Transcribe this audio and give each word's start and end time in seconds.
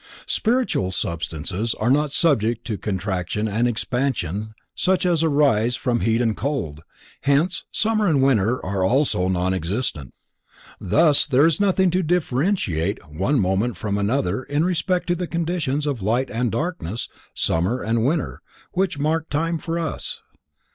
Spiritual 0.25 0.91
substances 0.91 1.75
are 1.75 1.91
not 1.91 2.11
subject 2.11 2.65
to 2.65 2.75
contraction 2.75 3.47
and 3.47 3.67
expansion 3.67 4.55
such 4.73 5.05
as 5.05 5.23
arise 5.23 5.75
here 5.75 5.79
from 5.79 5.99
heat 5.99 6.19
and 6.21 6.35
cold, 6.35 6.81
hence 7.21 7.65
summer 7.71 8.07
and 8.07 8.23
winter 8.23 8.55
are 8.65 8.83
also 8.83 9.27
non 9.27 9.53
existent. 9.53 10.15
Thus 10.79 11.27
there 11.27 11.45
is 11.45 11.59
nothing 11.59 11.91
to 11.91 12.01
differentiate 12.01 12.97
one 13.11 13.39
moment 13.39 13.77
from 13.77 13.99
another 13.99 14.41
in 14.41 14.65
respect 14.65 15.11
of 15.11 15.19
the 15.19 15.27
conditions 15.27 15.85
of 15.85 16.01
light 16.01 16.31
and 16.31 16.51
darkness, 16.51 17.07
summer 17.35 17.83
and 17.83 18.03
winter, 18.03 18.41
which 18.71 18.97
mark 18.97 19.29
time 19.29 19.59
for 19.59 19.77
us. 19.77 20.19